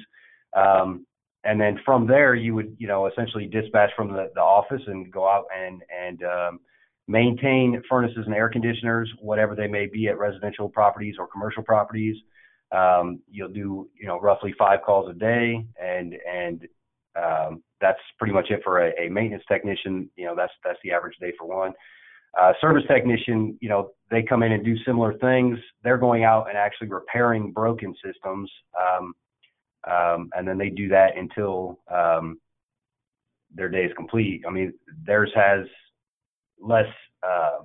Um, 0.55 1.05
and 1.43 1.59
then 1.59 1.77
from 1.83 2.07
there 2.07 2.35
you 2.35 2.55
would 2.55 2.73
you 2.79 2.87
know 2.87 3.07
essentially 3.07 3.45
dispatch 3.45 3.89
from 3.97 4.13
the, 4.13 4.29
the 4.33 4.41
office 4.41 4.81
and 4.87 5.11
go 5.11 5.27
out 5.27 5.43
and 5.53 5.81
and 5.93 6.23
um, 6.23 6.59
maintain 7.09 7.81
furnaces 7.89 8.25
and 8.25 8.33
air 8.33 8.47
conditioners 8.47 9.11
whatever 9.19 9.55
they 9.55 9.67
may 9.67 9.87
be 9.87 10.07
at 10.07 10.17
residential 10.17 10.69
properties 10.69 11.15
or 11.19 11.27
commercial 11.27 11.63
properties 11.63 12.15
um, 12.71 13.19
you'll 13.29 13.49
do 13.49 13.89
you 13.99 14.07
know 14.07 14.19
roughly 14.21 14.53
five 14.57 14.79
calls 14.85 15.09
a 15.09 15.13
day 15.13 15.65
and 15.81 16.15
and 16.25 16.65
um, 17.21 17.61
that's 17.81 17.99
pretty 18.17 18.33
much 18.33 18.49
it 18.51 18.61
for 18.63 18.87
a, 18.87 19.05
a, 19.05 19.09
maintenance 19.09 19.43
technician 19.49 20.09
you 20.15 20.25
know 20.25 20.35
that's 20.35 20.53
that's 20.63 20.79
the 20.83 20.91
average 20.91 21.17
day 21.19 21.33
for 21.37 21.45
one 21.45 21.73
uh, 22.39 22.53
service 22.59 22.83
technician 22.87 23.57
you 23.61 23.69
know 23.69 23.91
they 24.09 24.23
come 24.23 24.43
in 24.43 24.51
and 24.51 24.65
do 24.65 24.75
similar 24.85 25.13
things 25.19 25.57
they're 25.83 25.97
going 25.97 26.23
out 26.23 26.47
and 26.49 26.57
actually 26.57 26.87
repairing 26.87 27.51
broken 27.51 27.93
systems 28.03 28.51
um, 28.79 29.13
um, 29.89 30.29
and 30.33 30.47
then 30.47 30.57
they 30.57 30.69
do 30.69 30.87
that 30.89 31.17
until 31.17 31.79
um, 31.91 32.39
their 33.53 33.69
day 33.69 33.83
is 33.83 33.91
complete. 33.95 34.43
I 34.47 34.51
mean, 34.51 34.73
theirs 35.05 35.31
has 35.35 35.65
less. 36.59 36.87
Uh, 37.21 37.59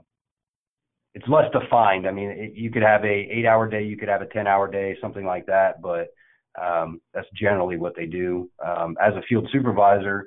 it's 1.15 1.27
less 1.29 1.51
defined. 1.53 2.07
I 2.07 2.13
mean, 2.13 2.31
it, 2.31 2.53
you 2.55 2.71
could 2.71 2.83
have 2.83 3.05
a 3.05 3.09
eight-hour 3.09 3.69
day, 3.69 3.83
you 3.83 3.97
could 3.97 4.09
have 4.09 4.23
a 4.23 4.27
ten-hour 4.27 4.71
day, 4.71 4.97
something 5.01 5.25
like 5.25 5.47
that. 5.47 5.81
But 5.81 6.09
um, 6.61 7.01
that's 7.15 7.27
generally 7.35 7.77
what 7.77 7.95
they 7.97 8.07
do. 8.07 8.51
Um, 8.65 8.97
as 9.01 9.15
a 9.15 9.23
field 9.29 9.49
supervisor, 9.53 10.27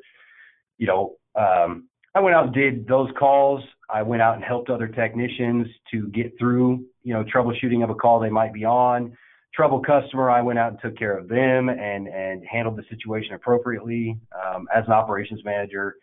you 0.78 0.88
know, 0.88 1.16
um, 1.36 1.88
I 2.16 2.20
went 2.20 2.36
out 2.36 2.46
and 2.46 2.54
did 2.54 2.88
those 2.88 3.10
calls. 3.18 3.64
I 3.94 4.02
went 4.04 4.22
out 4.22 4.36
and 4.36 4.44
helped 4.44 4.70
other 4.70 4.88
technicians 4.88 5.68
to 5.92 6.08
get 6.08 6.34
through, 6.40 6.86
you 7.04 7.14
know, 7.14 7.24
troubleshooting 7.24 7.84
of 7.84 7.90
a 7.90 7.96
call 7.96 8.20
they 8.20 8.30
might 8.30 8.54
be 8.54 8.66
on 8.66 9.16
trouble 9.54 9.82
customer, 9.82 10.30
I 10.30 10.42
went 10.42 10.60
out 10.60 10.72
and 10.72 10.80
took 10.82 10.98
care 10.98 11.18
of 11.18 11.28
them 11.28 11.70
and 11.70 12.08
and 12.08 12.44
handled 12.50 12.78
the 12.78 12.84
situation 12.90 13.34
appropriately. 13.34 14.18
Um, 14.34 14.68
as 14.74 14.86
an 14.88 14.94
operations 14.94 15.42
manager, 15.44 15.96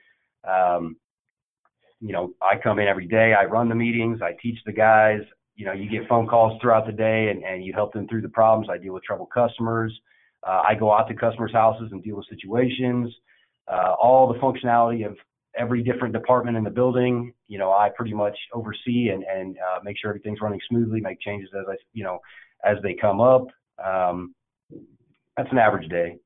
um, 0.49 0.97
you 2.01 2.13
know, 2.13 2.33
I 2.43 2.59
come 2.63 2.79
in 2.79 2.87
every 2.87 3.07
day, 3.07 3.35
I 3.35 3.45
run 3.45 3.69
the 3.69 3.75
meetings, 3.75 4.21
I 4.23 4.37
teach 4.41 4.59
the 4.67 4.73
guys, 4.73 5.21
you 5.57 5.65
know, 5.65 5.73
you 5.73 5.89
get 5.91 6.09
phone 6.09 6.29
calls 6.29 6.61
throughout 6.61 6.87
the 6.87 6.93
day 6.93 7.29
and, 7.31 7.43
and 7.43 7.65
you 7.65 7.73
help 7.73 7.93
them 7.93 8.07
through 8.07 8.23
the 8.23 8.29
problems. 8.29 8.69
I 8.71 8.79
deal 8.79 8.93
with 8.93 9.03
trouble 9.03 9.27
customers. 9.27 9.99
Uh, 10.47 10.63
I 10.69 10.75
go 10.75 10.93
out 10.93 11.09
to 11.09 11.15
customers' 11.15 11.53
houses 11.53 11.89
and 11.91 12.03
deal 12.03 12.17
with 12.17 12.27
situations. 12.29 13.13
Uh, 13.67 13.95
all 14.01 14.33
the 14.33 14.39
functionality 14.39 15.05
of 15.05 15.17
every 15.59 15.83
different 15.83 16.15
department 16.15 16.57
in 16.57 16.65
the 16.65 16.71
building, 16.71 17.35
you 17.49 17.59
know, 17.59 17.73
I 17.73 17.91
pretty 17.95 18.15
much 18.15 18.37
oversee 18.55 19.11
and, 19.13 19.25
and 19.25 19.57
uh, 19.59 19.81
make 19.83 19.97
sure 19.99 20.11
everything's 20.11 20.41
running 20.41 20.61
smoothly, 20.69 21.01
make 21.01 21.21
changes 21.21 21.51
as 21.59 21.67
I, 21.69 21.75
you 21.93 22.05
know, 22.05 22.21
as 22.65 22.77
they 22.83 22.95
come 22.95 23.21
up. 23.21 23.47
Um, 23.85 24.35
that's 25.37 25.51
an 25.53 25.59
average 25.59 25.89
day. 25.89 26.17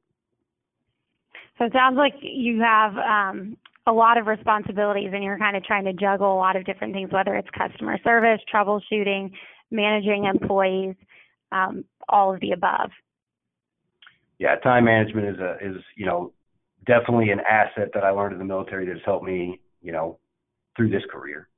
So 1.59 1.65
it 1.67 1.73
sounds 1.73 1.97
like 1.97 2.15
you 2.21 2.61
have 2.61 2.97
um, 2.97 3.57
a 3.87 3.93
lot 3.93 4.19
of 4.19 4.27
responsibilities 4.27 5.11
and 5.13 5.23
you're 5.23 5.39
kind 5.39 5.57
of 5.57 5.65
trying 5.65 5.85
to 5.85 5.93
juggle 5.93 6.35
a 6.35 6.39
lot 6.39 6.57
of 6.57 6.65
different 6.65 6.93
things, 6.93 7.11
whether 7.13 7.35
it's 7.35 7.49
customer 7.57 7.99
service, 8.05 8.41
troubleshooting, 8.53 9.31
managing 9.71 10.25
employees, 10.25 10.95
um, 11.51 11.85
all 12.09 12.33
of 12.33 12.41
the 12.41 12.53
above. 12.53 12.91
Yeah, 14.39 14.57
time 14.57 14.85
management 14.85 15.29
is 15.29 15.41
a 15.41 15.57
is 15.61 15.77
you 15.97 16.07
know 16.07 16.33
definitely 16.87 17.31
an 17.31 17.41
asset 17.41 17.91
that 17.95 18.05
I 18.05 18.11
learned 18.11 18.33
in 18.33 18.39
the 18.39 18.45
military 18.45 18.87
that's 18.87 19.05
helped 19.05 19.25
me 19.25 19.61
you 19.81 19.93
know 19.93 20.19
through 20.77 20.91
this 20.91 21.03
career. 21.11 21.49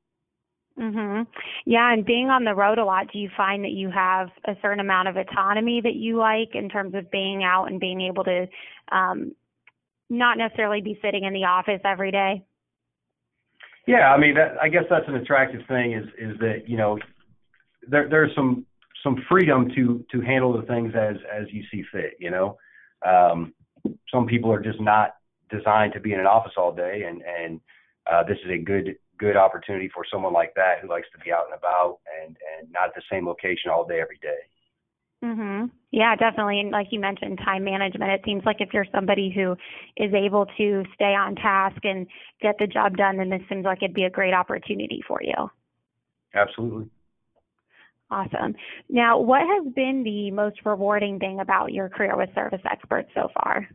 Mhm. 0.79 1.27
Yeah, 1.67 1.93
and 1.93 2.05
being 2.05 2.31
on 2.31 2.43
the 2.43 2.55
road 2.55 2.79
a 2.79 2.85
lot, 2.85 3.13
do 3.13 3.19
you 3.19 3.31
find 3.37 3.63
that 3.65 3.71
you 3.71 3.91
have 3.91 4.31
a 4.47 4.57
certain 4.61 4.81
amount 4.81 5.07
of 5.07 5.17
autonomy 5.17 5.81
that 5.81 5.95
you 5.95 6.17
like 6.17 6.55
in 6.55 6.69
terms 6.69 6.95
of 6.95 7.11
being 7.13 7.45
out 7.45 7.67
and 7.67 7.79
being 7.79 8.01
able 8.01 8.25
to 8.25 8.49
um, 8.91 9.37
not 10.11 10.37
necessarily 10.37 10.81
be 10.81 10.99
sitting 11.01 11.25
in 11.25 11.33
the 11.33 11.45
office 11.45 11.81
every 11.85 12.11
day? 12.11 12.43
Yeah, 13.87 14.13
I 14.13 14.19
mean, 14.19 14.35
that, 14.35 14.57
I 14.61 14.69
guess 14.69 14.85
that's 14.91 15.07
an 15.07 15.17
attractive 15.17 15.61
thing 15.69 15.93
is 15.93 16.07
is 16.19 16.39
that 16.41 16.65
you 16.67 16.77
know 16.77 16.99
there 17.87 18.09
there's 18.09 18.35
some 18.35 18.67
some 19.03 19.23
freedom 19.29 19.69
to 19.77 20.05
to 20.11 20.21
handle 20.23 20.53
the 20.53 20.67
things 20.67 20.93
as 20.97 21.17
as 21.33 21.47
you 21.53 21.63
see 21.71 21.85
fit. 21.93 22.15
You 22.19 22.31
know, 22.31 22.59
um, 23.07 23.55
some 24.13 24.27
people 24.27 24.53
are 24.53 24.61
just 24.61 24.81
not 24.81 25.17
designed 25.51 25.93
to 25.93 26.01
be 26.01 26.13
in 26.13 26.21
an 26.21 26.27
office 26.27 26.53
all 26.57 26.75
day, 26.75 27.05
and 27.09 27.23
and 27.23 27.61
uh, 28.11 28.23
this 28.23 28.39
is 28.45 28.51
a 28.51 28.59
good 28.59 28.97
good 29.19 29.37
opportunity 29.37 29.89
for 29.95 30.05
someone 30.11 30.33
like 30.33 30.53
that 30.55 30.81
who 30.81 30.89
likes 30.89 31.07
to 31.13 31.25
be 31.25 31.33
out 31.33 31.45
and 31.47 31.59
about 31.59 31.99
and 32.23 32.37
and 32.59 32.71
not 32.73 32.89
at 32.89 32.95
the 32.95 33.03
same 33.11 33.27
location 33.27 33.71
all 33.71 33.87
day 33.87 34.01
every 34.01 34.19
day. 34.21 34.41
Mhm. 35.25 35.71
Yeah, 35.91 36.17
definitely. 36.17 36.61
And 36.61 36.71
like 36.71 36.89
you 36.91 37.01
mentioned, 37.01 37.39
time 37.39 37.65
management. 37.65 38.11
It 38.11 38.23
seems 38.25 38.45
like 38.45 38.61
if 38.61 38.75
you're 38.75 38.87
somebody 38.93 39.31
who 39.31 39.57
is 39.97 40.13
able 40.13 40.47
to 40.59 40.85
stay 40.95 41.15
on 41.15 41.35
task 41.37 41.83
and 41.85 42.07
get 42.43 42.57
the 42.59 42.67
job 42.67 42.97
done, 42.97 43.17
then 43.17 43.31
this 43.31 43.41
seems 43.49 43.65
like 43.65 43.83
it'd 43.83 43.95
be 43.95 44.05
a 44.05 44.11
great 44.11 44.35
opportunity 44.35 45.03
for 45.07 45.23
you. 45.23 45.51
Absolutely. 46.35 46.91
Awesome. 48.15 48.55
Now, 48.89 49.19
what 49.19 49.41
has 49.41 49.73
been 49.75 50.05
the 50.05 50.31
most 50.31 50.61
rewarding 50.65 51.19
thing 51.19 51.41
about 51.41 51.73
your 51.73 51.89
career 51.89 52.17
with 52.17 52.31
Service 52.33 52.61
Experts 52.71 53.11
so 53.13 53.29
far? 53.35 53.69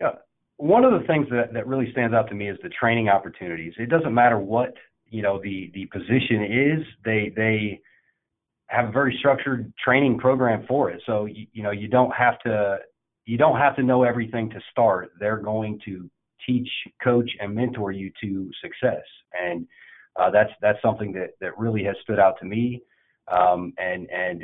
Yeah, 0.00 0.12
one 0.56 0.84
of 0.84 0.98
the 0.98 1.06
things 1.06 1.26
that, 1.30 1.52
that 1.52 1.66
really 1.66 1.92
stands 1.92 2.14
out 2.14 2.28
to 2.30 2.34
me 2.34 2.48
is 2.48 2.56
the 2.62 2.70
training 2.70 3.10
opportunities. 3.10 3.74
It 3.76 3.90
doesn't 3.90 4.14
matter 4.14 4.38
what 4.38 4.72
you 5.10 5.20
know 5.20 5.38
the 5.42 5.70
the 5.74 5.84
position 5.86 6.44
is. 6.44 6.86
They 7.04 7.30
they 7.36 7.80
have 8.68 8.88
a 8.88 8.92
very 8.92 9.14
structured 9.18 9.70
training 9.84 10.18
program 10.18 10.64
for 10.66 10.90
it. 10.90 11.02
So 11.04 11.26
you, 11.26 11.46
you 11.52 11.62
know 11.62 11.72
you 11.72 11.88
don't 11.88 12.12
have 12.12 12.38
to 12.40 12.78
you 13.26 13.36
don't 13.36 13.58
have 13.58 13.76
to 13.76 13.82
know 13.82 14.02
everything 14.02 14.48
to 14.50 14.60
start. 14.70 15.10
They're 15.20 15.36
going 15.36 15.78
to 15.84 16.08
teach, 16.46 16.70
coach, 17.04 17.30
and 17.40 17.54
mentor 17.54 17.92
you 17.92 18.10
to 18.22 18.50
success, 18.62 19.04
and 19.38 19.66
uh, 20.18 20.30
that's 20.30 20.52
that's 20.62 20.80
something 20.80 21.12
that 21.12 21.32
that 21.42 21.58
really 21.58 21.84
has 21.84 21.96
stood 22.02 22.18
out 22.18 22.36
to 22.40 22.46
me. 22.46 22.82
Um, 23.30 23.72
and 23.78 24.08
and 24.10 24.42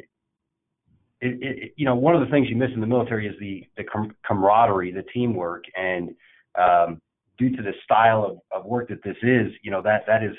it, 1.20 1.38
it, 1.40 1.72
you 1.76 1.84
know, 1.84 1.94
one 1.94 2.14
of 2.14 2.20
the 2.20 2.30
things 2.30 2.48
you 2.50 2.56
miss 2.56 2.70
in 2.74 2.80
the 2.80 2.86
military 2.86 3.28
is 3.28 3.34
the 3.38 3.64
the 3.76 3.84
com- 3.84 4.14
camaraderie, 4.26 4.92
the 4.92 5.04
teamwork, 5.14 5.64
and 5.76 6.10
um, 6.58 7.00
due 7.38 7.54
to 7.56 7.62
the 7.62 7.72
style 7.84 8.24
of, 8.24 8.60
of 8.60 8.66
work 8.66 8.88
that 8.88 9.02
this 9.04 9.16
is, 9.22 9.52
you 9.62 9.70
know, 9.70 9.82
that 9.82 10.04
that 10.06 10.22
is 10.22 10.36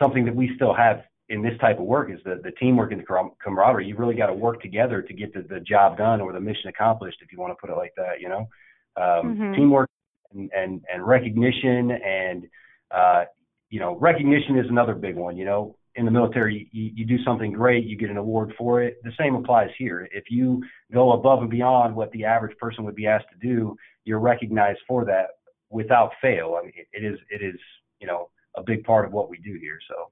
something 0.00 0.24
that 0.24 0.34
we 0.34 0.50
still 0.56 0.74
have 0.74 1.02
in 1.28 1.42
this 1.42 1.58
type 1.60 1.78
of 1.78 1.84
work 1.84 2.10
is 2.10 2.18
the 2.24 2.40
the 2.42 2.52
teamwork 2.52 2.92
and 2.92 3.00
the 3.00 3.30
camaraderie. 3.42 3.86
You 3.86 3.96
really 3.96 4.14
got 4.14 4.26
to 4.26 4.34
work 4.34 4.62
together 4.62 5.02
to 5.02 5.12
get 5.12 5.34
the, 5.34 5.42
the 5.42 5.60
job 5.60 5.98
done 5.98 6.20
or 6.20 6.32
the 6.32 6.40
mission 6.40 6.68
accomplished, 6.68 7.18
if 7.20 7.30
you 7.32 7.38
want 7.38 7.52
to 7.52 7.56
put 7.60 7.70
it 7.70 7.76
like 7.76 7.92
that. 7.96 8.20
You 8.20 8.28
know, 8.28 8.48
um, 8.96 9.36
mm-hmm. 9.36 9.54
teamwork 9.54 9.90
and, 10.32 10.50
and 10.56 10.84
and 10.92 11.06
recognition 11.06 11.90
and 11.90 12.46
uh, 12.90 13.24
you 13.70 13.80
know 13.80 13.96
recognition 13.96 14.58
is 14.58 14.66
another 14.70 14.94
big 14.94 15.16
one. 15.16 15.36
You 15.36 15.44
know, 15.44 15.76
in 15.98 16.04
the 16.04 16.10
military, 16.12 16.68
you, 16.70 16.92
you 16.94 17.04
do 17.04 17.22
something 17.24 17.52
great, 17.52 17.84
you 17.84 17.96
get 17.96 18.08
an 18.08 18.16
award 18.16 18.54
for 18.56 18.80
it. 18.80 19.02
The 19.02 19.10
same 19.18 19.34
applies 19.34 19.70
here. 19.76 20.08
If 20.12 20.30
you 20.30 20.62
go 20.92 21.12
above 21.12 21.40
and 21.40 21.50
beyond 21.50 21.94
what 21.94 22.12
the 22.12 22.24
average 22.24 22.56
person 22.58 22.84
would 22.84 22.94
be 22.94 23.08
asked 23.08 23.26
to 23.32 23.46
do, 23.46 23.76
you're 24.04 24.20
recognized 24.20 24.78
for 24.86 25.04
that 25.06 25.26
without 25.70 26.12
fail. 26.22 26.56
I 26.58 26.64
mean, 26.64 26.72
it 26.92 27.04
is 27.04 27.18
it 27.30 27.42
is 27.42 27.58
you 28.00 28.06
know 28.06 28.30
a 28.56 28.62
big 28.62 28.84
part 28.84 29.06
of 29.06 29.12
what 29.12 29.28
we 29.28 29.38
do 29.38 29.58
here. 29.60 29.80
So, 29.88 30.10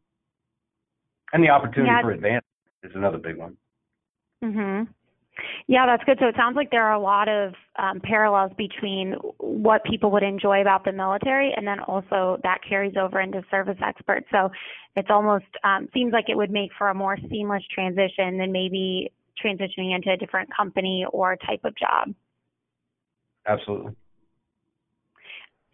and 1.32 1.42
the 1.42 1.50
opportunity 1.50 1.92
yeah. 1.92 2.02
for 2.02 2.10
advance 2.10 2.44
is 2.82 2.90
another 2.96 3.18
big 3.18 3.36
one. 3.36 3.56
Mhm. 4.42 4.88
Yeah, 5.66 5.86
that's 5.86 6.04
good. 6.04 6.18
So 6.20 6.28
it 6.28 6.34
sounds 6.36 6.56
like 6.56 6.70
there 6.70 6.84
are 6.84 6.94
a 6.94 7.00
lot 7.00 7.28
of 7.28 7.52
um, 7.78 8.00
parallels 8.00 8.52
between 8.56 9.12
what 9.38 9.84
people 9.84 10.10
would 10.12 10.22
enjoy 10.22 10.60
about 10.60 10.84
the 10.84 10.92
military, 10.92 11.52
and 11.56 11.66
then 11.66 11.80
also 11.80 12.38
that 12.42 12.58
carries 12.66 12.94
over 12.96 13.20
into 13.20 13.42
service 13.50 13.78
experts. 13.84 14.26
So 14.30 14.50
it's 14.94 15.08
almost 15.10 15.46
um, 15.64 15.88
seems 15.92 16.12
like 16.12 16.26
it 16.28 16.36
would 16.36 16.50
make 16.50 16.70
for 16.78 16.88
a 16.88 16.94
more 16.94 17.18
seamless 17.28 17.62
transition 17.74 18.38
than 18.38 18.52
maybe 18.52 19.12
transitioning 19.44 19.94
into 19.94 20.10
a 20.10 20.16
different 20.16 20.48
company 20.56 21.04
or 21.12 21.36
type 21.36 21.60
of 21.64 21.74
job. 21.76 22.14
Absolutely. 23.46 23.92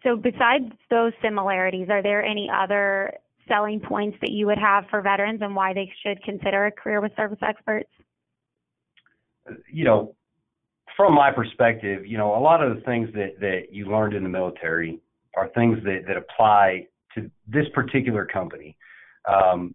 So 0.03 0.17
besides 0.17 0.65
those 0.89 1.13
similarities, 1.21 1.87
are 1.89 2.03
there 2.03 2.23
any 2.23 2.49
other 2.53 3.13
selling 3.47 3.79
points 3.79 4.17
that 4.21 4.31
you 4.31 4.45
would 4.45 4.57
have 4.57 4.85
for 4.89 5.01
veterans 5.01 5.41
and 5.41 5.55
why 5.55 5.73
they 5.73 5.91
should 6.03 6.21
consider 6.23 6.65
a 6.65 6.71
career 6.71 7.01
with 7.01 7.15
service 7.15 7.39
experts? 7.41 7.89
You 9.71 9.83
know, 9.83 10.15
from 10.95 11.13
my 11.13 11.31
perspective, 11.31 12.05
you 12.05 12.17
know, 12.17 12.35
a 12.35 12.39
lot 12.39 12.63
of 12.63 12.75
the 12.75 12.81
things 12.81 13.09
that 13.13 13.39
that 13.39 13.67
you 13.71 13.85
learned 13.85 14.13
in 14.13 14.23
the 14.23 14.29
military 14.29 14.99
are 15.35 15.49
things 15.49 15.77
that 15.83 16.03
that 16.07 16.17
apply 16.17 16.87
to 17.15 17.29
this 17.47 17.65
particular 17.73 18.25
company. 18.25 18.77
Um, 19.27 19.73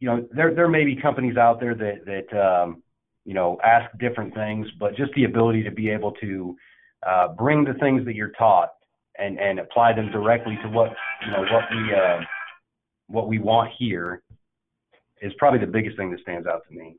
you 0.00 0.08
know, 0.08 0.26
there 0.34 0.54
there 0.54 0.68
may 0.68 0.84
be 0.84 0.96
companies 0.96 1.36
out 1.36 1.60
there 1.60 1.74
that 1.74 2.04
that 2.04 2.38
um, 2.38 2.82
you 3.24 3.34
know 3.34 3.58
ask 3.64 3.90
different 3.98 4.34
things, 4.34 4.66
but 4.78 4.96
just 4.96 5.12
the 5.14 5.24
ability 5.24 5.62
to 5.62 5.70
be 5.70 5.88
able 5.88 6.12
to 6.12 6.56
uh, 7.06 7.28
bring 7.28 7.64
the 7.64 7.74
things 7.74 8.04
that 8.04 8.14
you're 8.14 8.32
taught 8.38 8.70
and 9.18 9.38
and 9.38 9.58
apply 9.58 9.92
them 9.92 10.10
directly 10.10 10.58
to 10.62 10.68
what 10.68 10.90
you 11.24 11.32
know 11.32 11.42
what 11.42 11.64
we 11.70 11.94
uh, 11.94 12.20
what 13.06 13.28
we 13.28 13.38
want 13.38 13.70
here 13.78 14.22
is 15.20 15.32
probably 15.38 15.60
the 15.60 15.66
biggest 15.66 15.96
thing 15.96 16.10
that 16.10 16.20
stands 16.20 16.46
out 16.46 16.62
to 16.68 16.74
me. 16.74 16.96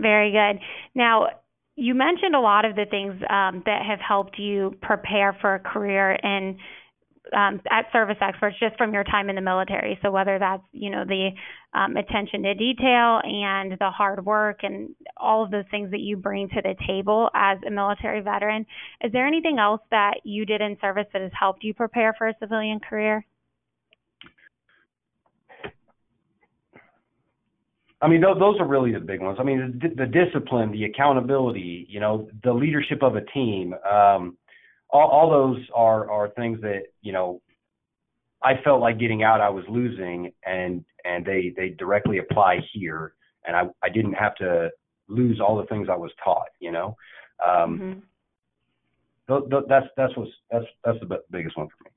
Very 0.00 0.32
good. 0.32 0.60
Now, 0.94 1.28
you 1.76 1.94
mentioned 1.94 2.34
a 2.34 2.40
lot 2.40 2.64
of 2.64 2.74
the 2.74 2.86
things 2.90 3.14
um, 3.30 3.62
that 3.66 3.82
have 3.86 4.00
helped 4.06 4.38
you 4.38 4.76
prepare 4.82 5.36
for 5.40 5.54
a 5.54 5.60
career 5.60 6.12
in 6.12 6.58
um, 7.36 7.60
at 7.70 7.86
service 7.92 8.16
experts 8.20 8.56
just 8.58 8.76
from 8.76 8.92
your 8.92 9.04
time 9.04 9.28
in 9.28 9.36
the 9.36 9.42
military. 9.42 9.98
So 10.02 10.10
whether 10.10 10.38
that's 10.38 10.62
you 10.72 10.90
know 10.90 11.04
the 11.06 11.30
um, 11.74 11.96
attention 11.96 12.42
to 12.42 12.54
detail 12.54 13.20
and 13.22 13.72
the 13.78 13.90
hard 13.90 14.24
work 14.24 14.60
and 14.62 14.90
all 15.16 15.44
of 15.44 15.50
those 15.50 15.64
things 15.70 15.90
that 15.92 16.00
you 16.00 16.16
bring 16.16 16.48
to 16.48 16.62
the 16.62 16.74
table 16.86 17.30
as 17.34 17.58
a 17.66 17.70
military 17.70 18.20
veteran, 18.20 18.66
is 19.02 19.12
there 19.12 19.26
anything 19.26 19.58
else 19.58 19.80
that 19.90 20.14
you 20.24 20.44
did 20.44 20.60
in 20.60 20.76
service 20.80 21.06
that 21.12 21.22
has 21.22 21.32
helped 21.38 21.62
you 21.62 21.72
prepare 21.72 22.14
for 22.18 22.28
a 22.28 22.34
civilian 22.40 22.80
career? 22.80 23.24
I 28.02 28.08
mean, 28.08 28.20
those, 28.20 28.38
those 28.38 28.58
are 28.58 28.66
really 28.66 28.92
the 28.92 29.00
big 29.00 29.20
ones. 29.20 29.38
I 29.40 29.42
mean, 29.42 29.78
the, 29.80 29.88
the 29.88 30.06
discipline, 30.06 30.72
the 30.72 30.84
accountability, 30.84 31.86
you 31.88 32.00
know, 32.00 32.28
the 32.42 32.52
leadership 32.52 33.02
of 33.02 33.16
a 33.16 33.24
team. 33.26 33.74
Um, 33.90 34.38
all, 34.88 35.08
all 35.08 35.30
those 35.30 35.58
are 35.74 36.10
are 36.10 36.28
things 36.30 36.60
that 36.62 36.82
you 37.02 37.12
know 37.12 37.40
I 38.42 38.54
felt 38.64 38.80
like 38.80 38.98
getting 38.98 39.22
out 39.22 39.40
I 39.40 39.50
was 39.50 39.64
losing, 39.68 40.32
and 40.44 40.84
and 41.04 41.24
they 41.24 41.52
they 41.56 41.70
directly 41.70 42.18
apply 42.18 42.60
here, 42.72 43.14
and 43.46 43.54
I 43.54 43.64
I 43.82 43.88
didn't 43.88 44.14
have 44.14 44.34
to 44.36 44.70
lose 45.08 45.40
all 45.40 45.56
the 45.56 45.66
things 45.66 45.88
I 45.90 45.96
was 45.96 46.10
taught. 46.24 46.48
You 46.58 46.72
know, 46.72 46.96
um, 47.44 47.78
mm-hmm. 49.28 49.34
th- 49.34 49.50
th- 49.50 49.64
that's 49.68 49.86
that's 49.96 50.16
what's 50.16 50.32
that's 50.50 50.66
that's 50.84 50.98
the 51.00 51.20
biggest 51.30 51.56
one 51.56 51.68
for 51.68 51.84
me. 51.84 51.90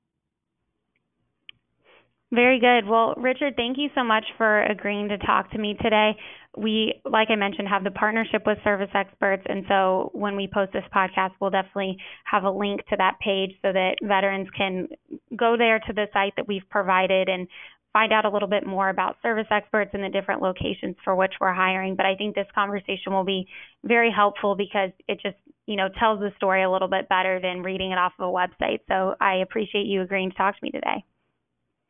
Very 2.34 2.58
good. 2.58 2.88
Well, 2.88 3.14
Richard, 3.16 3.54
thank 3.54 3.78
you 3.78 3.90
so 3.94 4.02
much 4.02 4.24
for 4.36 4.64
agreeing 4.64 5.08
to 5.08 5.18
talk 5.18 5.52
to 5.52 5.58
me 5.58 5.76
today. 5.80 6.16
We, 6.56 7.00
like 7.04 7.28
I 7.30 7.36
mentioned, 7.36 7.68
have 7.68 7.84
the 7.84 7.92
partnership 7.92 8.42
with 8.44 8.58
Service 8.64 8.90
Experts. 8.92 9.44
And 9.46 9.64
so 9.68 10.10
when 10.14 10.34
we 10.34 10.48
post 10.52 10.72
this 10.72 10.82
podcast, 10.92 11.30
we'll 11.40 11.50
definitely 11.50 11.96
have 12.24 12.42
a 12.42 12.50
link 12.50 12.80
to 12.88 12.96
that 12.96 13.20
page 13.20 13.52
so 13.62 13.72
that 13.72 13.98
veterans 14.02 14.48
can 14.56 14.88
go 15.36 15.56
there 15.56 15.78
to 15.78 15.92
the 15.92 16.06
site 16.12 16.32
that 16.36 16.48
we've 16.48 16.68
provided 16.70 17.28
and 17.28 17.46
find 17.92 18.12
out 18.12 18.24
a 18.24 18.30
little 18.30 18.48
bit 18.48 18.66
more 18.66 18.88
about 18.88 19.16
service 19.22 19.46
experts 19.52 19.92
and 19.94 20.02
the 20.02 20.08
different 20.08 20.42
locations 20.42 20.96
for 21.04 21.14
which 21.14 21.34
we're 21.40 21.54
hiring. 21.54 21.94
But 21.94 22.06
I 22.06 22.16
think 22.16 22.34
this 22.34 22.48
conversation 22.52 23.12
will 23.12 23.24
be 23.24 23.46
very 23.84 24.10
helpful 24.10 24.56
because 24.56 24.90
it 25.06 25.20
just, 25.22 25.36
you 25.66 25.76
know, 25.76 25.88
tells 26.00 26.18
the 26.18 26.32
story 26.36 26.64
a 26.64 26.70
little 26.70 26.88
bit 26.88 27.08
better 27.08 27.38
than 27.40 27.62
reading 27.62 27.92
it 27.92 27.98
off 27.98 28.14
of 28.18 28.28
a 28.28 28.32
website. 28.32 28.80
So 28.88 29.14
I 29.20 29.36
appreciate 29.36 29.86
you 29.86 30.02
agreeing 30.02 30.32
to 30.32 30.36
talk 30.36 30.58
to 30.58 30.64
me 30.64 30.72
today. 30.72 31.04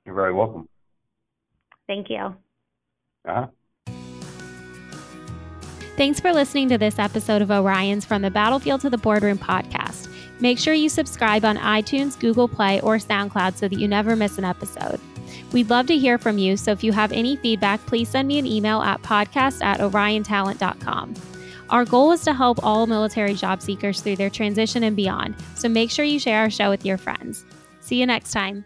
You're 0.04 0.14
very 0.14 0.32
welcome. 0.32 0.68
Thank 1.86 2.10
you. 2.10 2.36
Uh-huh. 3.26 3.46
Thanks 5.96 6.18
for 6.18 6.32
listening 6.32 6.68
to 6.70 6.78
this 6.78 6.98
episode 6.98 7.40
of 7.40 7.48
Orions 7.50 8.04
from 8.04 8.22
the 8.22 8.30
Battlefield 8.30 8.80
to 8.80 8.90
the 8.90 8.98
Boardroom 8.98 9.38
podcast. 9.38 10.08
Make 10.40 10.58
sure 10.58 10.74
you 10.74 10.88
subscribe 10.88 11.44
on 11.44 11.56
iTunes, 11.56 12.18
Google 12.18 12.48
Play, 12.48 12.80
or 12.80 12.96
SoundCloud 12.96 13.56
so 13.56 13.68
that 13.68 13.78
you 13.78 13.86
never 13.86 14.16
miss 14.16 14.36
an 14.36 14.44
episode. 14.44 15.00
We'd 15.52 15.70
love 15.70 15.86
to 15.86 15.96
hear 15.96 16.18
from 16.18 16.36
you, 16.36 16.56
so 16.56 16.72
if 16.72 16.82
you 16.82 16.92
have 16.92 17.12
any 17.12 17.36
feedback, 17.36 17.84
please 17.86 18.08
send 18.08 18.26
me 18.26 18.38
an 18.38 18.46
email 18.46 18.82
at 18.82 19.02
podcast 19.02 19.62
at 19.62 19.78
oriontalent.com. 19.78 21.14
Our 21.70 21.84
goal 21.84 22.10
is 22.12 22.22
to 22.22 22.34
help 22.34 22.62
all 22.64 22.86
military 22.86 23.34
job 23.34 23.62
seekers 23.62 24.00
through 24.00 24.16
their 24.16 24.30
transition 24.30 24.82
and 24.82 24.96
beyond, 24.96 25.36
so 25.54 25.68
make 25.68 25.90
sure 25.90 26.04
you 26.04 26.18
share 26.18 26.40
our 26.40 26.50
show 26.50 26.70
with 26.70 26.84
your 26.84 26.98
friends. 26.98 27.44
See 27.80 28.00
you 28.00 28.06
next 28.06 28.32
time. 28.32 28.64